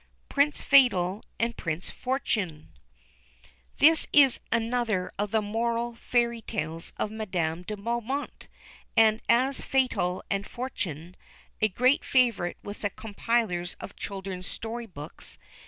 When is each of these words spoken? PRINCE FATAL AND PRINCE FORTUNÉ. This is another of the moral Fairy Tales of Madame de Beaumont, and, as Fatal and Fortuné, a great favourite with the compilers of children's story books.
PRINCE 0.29 0.63
FATAL 0.63 1.21
AND 1.39 1.57
PRINCE 1.57 1.91
FORTUNÉ. 1.91 2.69
This 3.77 4.07
is 4.11 4.39
another 4.51 5.11
of 5.19 5.29
the 5.29 5.43
moral 5.43 5.93
Fairy 5.93 6.41
Tales 6.41 6.91
of 6.97 7.11
Madame 7.11 7.61
de 7.61 7.77
Beaumont, 7.77 8.47
and, 8.97 9.21
as 9.29 9.61
Fatal 9.61 10.23
and 10.27 10.43
Fortuné, 10.45 11.13
a 11.61 11.67
great 11.67 12.03
favourite 12.03 12.57
with 12.63 12.81
the 12.81 12.89
compilers 12.89 13.75
of 13.75 13.95
children's 13.95 14.47
story 14.47 14.87
books. 14.87 15.37